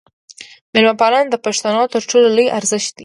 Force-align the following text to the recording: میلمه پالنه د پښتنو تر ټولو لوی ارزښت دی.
میلمه 0.73 0.93
پالنه 1.01 1.29
د 1.31 1.35
پښتنو 1.45 1.83
تر 1.93 2.01
ټولو 2.09 2.27
لوی 2.35 2.47
ارزښت 2.57 2.91
دی. 2.95 2.99